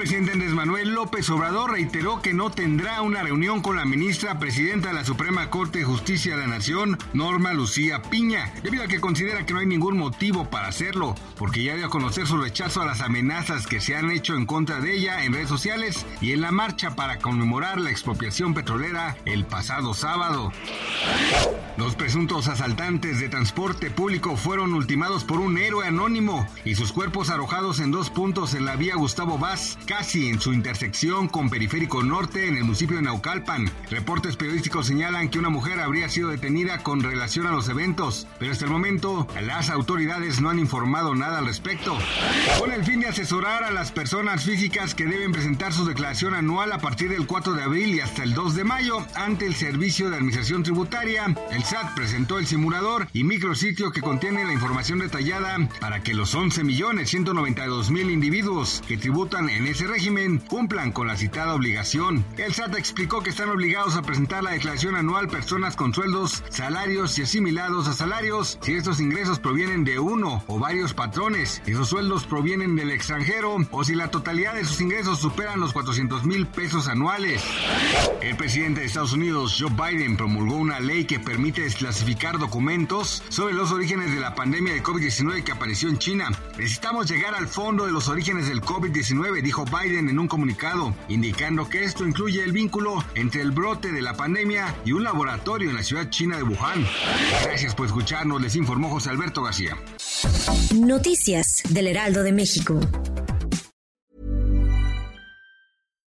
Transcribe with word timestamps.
Presidente 0.00 0.32
Andrés 0.32 0.54
Manuel 0.54 0.94
López 0.94 1.28
Obrador 1.28 1.72
reiteró 1.72 2.22
que 2.22 2.32
no 2.32 2.50
tendrá 2.50 3.02
una 3.02 3.22
reunión 3.22 3.60
con 3.60 3.76
la 3.76 3.84
ministra 3.84 4.38
presidenta 4.38 4.88
de 4.88 4.94
la 4.94 5.04
Suprema 5.04 5.50
Corte 5.50 5.80
de 5.80 5.84
Justicia 5.84 6.38
de 6.38 6.40
la 6.40 6.54
Nación, 6.54 6.96
Norma 7.12 7.52
Lucía 7.52 8.00
Piña, 8.00 8.50
debido 8.62 8.84
a 8.84 8.86
que 8.86 8.98
considera 8.98 9.44
que 9.44 9.52
no 9.52 9.58
hay 9.58 9.66
ningún 9.66 9.98
motivo 9.98 10.48
para 10.48 10.68
hacerlo, 10.68 11.14
porque 11.36 11.62
ya 11.62 11.76
dio 11.76 11.84
a 11.84 11.90
conocer 11.90 12.26
su 12.26 12.38
rechazo 12.38 12.80
a 12.80 12.86
las 12.86 13.02
amenazas 13.02 13.66
que 13.66 13.82
se 13.82 13.94
han 13.94 14.10
hecho 14.10 14.36
en 14.36 14.46
contra 14.46 14.80
de 14.80 14.94
ella 14.94 15.22
en 15.22 15.34
redes 15.34 15.50
sociales 15.50 16.06
y 16.22 16.32
en 16.32 16.40
la 16.40 16.50
marcha 16.50 16.96
para 16.96 17.18
conmemorar 17.18 17.78
la 17.78 17.90
expropiación 17.90 18.54
petrolera 18.54 19.18
el 19.26 19.44
pasado 19.44 19.92
sábado. 19.92 20.50
Los 21.76 21.94
presuntos 21.94 22.48
asaltantes 22.48 23.20
de 23.20 23.28
transporte 23.28 23.90
público 23.90 24.36
fueron 24.36 24.74
ultimados 24.74 25.24
por 25.24 25.40
un 25.40 25.56
héroe 25.56 25.86
anónimo 25.86 26.46
y 26.64 26.74
sus 26.74 26.92
cuerpos 26.92 27.30
arrojados 27.30 27.80
en 27.80 27.90
dos 27.90 28.10
puntos 28.10 28.54
en 28.54 28.66
la 28.66 28.76
vía 28.76 28.96
Gustavo 28.96 29.38
Vaz, 29.38 29.78
casi 29.90 30.28
en 30.28 30.40
su 30.40 30.52
intersección 30.52 31.26
con 31.26 31.50
Periférico 31.50 32.04
Norte 32.04 32.46
en 32.46 32.56
el 32.56 32.62
municipio 32.62 32.94
de 32.94 33.02
Naucalpan. 33.02 33.68
Reportes 33.90 34.36
periodísticos 34.36 34.86
señalan 34.86 35.30
que 35.30 35.40
una 35.40 35.48
mujer 35.48 35.80
habría 35.80 36.08
sido 36.08 36.28
detenida 36.28 36.78
con 36.84 37.02
relación 37.02 37.48
a 37.48 37.50
los 37.50 37.68
eventos, 37.68 38.28
pero 38.38 38.52
hasta 38.52 38.66
el 38.66 38.70
momento 38.70 39.26
las 39.42 39.68
autoridades 39.68 40.40
no 40.40 40.48
han 40.48 40.60
informado 40.60 41.16
nada 41.16 41.38
al 41.38 41.46
respecto. 41.46 41.98
Con 42.60 42.70
el 42.70 42.84
fin 42.84 43.00
de 43.00 43.08
asesorar 43.08 43.64
a 43.64 43.72
las 43.72 43.90
personas 43.90 44.44
físicas 44.44 44.94
que 44.94 45.06
deben 45.06 45.32
presentar 45.32 45.72
su 45.72 45.84
declaración 45.84 46.34
anual 46.34 46.70
a 46.70 46.78
partir 46.78 47.10
del 47.10 47.26
4 47.26 47.54
de 47.54 47.64
abril 47.64 47.96
y 47.96 48.00
hasta 48.00 48.22
el 48.22 48.32
2 48.32 48.54
de 48.54 48.62
mayo 48.62 49.04
ante 49.16 49.44
el 49.44 49.56
Servicio 49.56 50.08
de 50.08 50.18
Administración 50.18 50.62
Tributaria, 50.62 51.34
el 51.50 51.64
SAT 51.64 51.96
presentó 51.96 52.38
el 52.38 52.46
simulador 52.46 53.08
y 53.12 53.24
micrositio 53.24 53.90
que 53.90 54.02
contiene 54.02 54.44
la 54.44 54.52
información 54.52 55.00
detallada 55.00 55.58
para 55.80 56.04
que 56.04 56.14
los 56.14 56.32
11 56.32 56.62
millones 56.62 57.10
192 57.10 57.90
mil 57.90 58.08
individuos 58.08 58.84
que 58.86 58.96
tributan 58.96 59.48
en 59.48 59.66
ese 59.66 59.79
régimen 59.86 60.38
cumplan 60.38 60.92
con 60.92 61.06
la 61.06 61.16
citada 61.16 61.54
obligación. 61.54 62.24
El 62.36 62.54
SAT 62.54 62.76
explicó 62.76 63.22
que 63.22 63.30
están 63.30 63.50
obligados 63.50 63.96
a 63.96 64.02
presentar 64.02 64.42
la 64.42 64.52
declaración 64.52 64.96
anual 64.96 65.28
personas 65.28 65.76
con 65.76 65.94
sueldos, 65.94 66.42
salarios 66.50 67.18
y 67.18 67.22
asimilados 67.22 67.88
a 67.88 67.92
salarios 67.92 68.58
si 68.62 68.74
estos 68.74 69.00
ingresos 69.00 69.38
provienen 69.38 69.84
de 69.84 69.98
uno 69.98 70.42
o 70.46 70.58
varios 70.58 70.94
patrones, 70.94 71.62
si 71.64 71.72
esos 71.72 71.88
sueldos 71.88 72.24
provienen 72.24 72.76
del 72.76 72.90
extranjero 72.90 73.56
o 73.70 73.84
si 73.84 73.94
la 73.94 74.10
totalidad 74.10 74.54
de 74.54 74.64
sus 74.64 74.80
ingresos 74.80 75.18
superan 75.18 75.60
los 75.60 75.72
400 75.72 76.24
mil 76.24 76.46
pesos 76.46 76.88
anuales. 76.88 77.42
El 78.22 78.36
presidente 78.36 78.80
de 78.80 78.86
Estados 78.86 79.12
Unidos, 79.12 79.56
Joe 79.58 79.70
Biden, 79.70 80.16
promulgó 80.16 80.56
una 80.56 80.80
ley 80.80 81.04
que 81.04 81.18
permite 81.18 81.62
desclasificar 81.62 82.38
documentos 82.38 83.22
sobre 83.28 83.54
los 83.54 83.72
orígenes 83.72 84.12
de 84.12 84.20
la 84.20 84.34
pandemia 84.34 84.74
de 84.74 84.82
COVID-19 84.82 85.44
que 85.44 85.52
apareció 85.52 85.88
en 85.88 85.98
China. 85.98 86.30
Necesitamos 86.56 87.10
llegar 87.10 87.34
al 87.34 87.48
fondo 87.48 87.86
de 87.86 87.92
los 87.92 88.08
orígenes 88.08 88.48
del 88.48 88.60
COVID-19, 88.60 89.42
dijo 89.42 89.64
Biden 89.70 90.08
en 90.08 90.18
un 90.18 90.28
comunicado, 90.28 90.94
indicando 91.08 91.68
que 91.68 91.84
esto 91.84 92.06
incluye 92.06 92.42
el 92.42 92.52
vínculo 92.52 93.04
entre 93.14 93.42
el 93.42 93.50
brote 93.50 93.92
de 93.92 94.02
la 94.02 94.14
pandemia 94.14 94.74
y 94.84 94.92
un 94.92 95.04
laboratorio 95.04 95.70
en 95.70 95.76
la 95.76 95.82
ciudad 95.82 96.10
china 96.10 96.36
de 96.36 96.42
Wuhan. 96.42 96.86
Gracias 97.44 97.74
por 97.74 97.86
escucharnos, 97.86 98.40
les 98.42 98.56
informó 98.56 98.88
José 98.90 99.10
Alberto 99.10 99.42
García. 99.42 99.76
Noticias 100.74 101.62
del 101.70 101.86
Heraldo 101.86 102.22
de 102.22 102.32
México. 102.32 102.80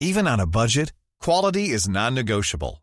Even 0.00 0.28
on 0.28 0.38
a 0.38 0.46
budget, 0.46 0.92
quality 1.20 1.70
is 1.70 1.88
non-negotiable. 1.88 2.82